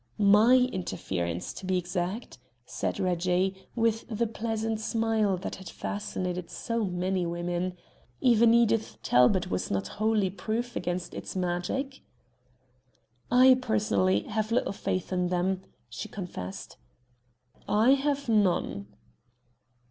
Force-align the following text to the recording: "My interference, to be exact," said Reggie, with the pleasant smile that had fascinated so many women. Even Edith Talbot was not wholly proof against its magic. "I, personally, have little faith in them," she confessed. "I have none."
"My 0.17 0.55
interference, 0.55 1.53
to 1.53 1.63
be 1.63 1.77
exact," 1.77 2.39
said 2.65 2.99
Reggie, 2.99 3.67
with 3.75 4.07
the 4.09 4.25
pleasant 4.25 4.79
smile 4.79 5.37
that 5.37 5.57
had 5.57 5.69
fascinated 5.69 6.49
so 6.49 6.83
many 6.85 7.23
women. 7.27 7.77
Even 8.19 8.51
Edith 8.51 8.97
Talbot 9.03 9.51
was 9.51 9.69
not 9.69 9.89
wholly 10.01 10.31
proof 10.31 10.75
against 10.75 11.13
its 11.13 11.35
magic. 11.35 12.01
"I, 13.29 13.59
personally, 13.61 14.21
have 14.21 14.51
little 14.51 14.73
faith 14.73 15.13
in 15.13 15.27
them," 15.27 15.61
she 15.87 16.09
confessed. 16.09 16.77
"I 17.69 17.91
have 17.91 18.27
none." 18.27 18.87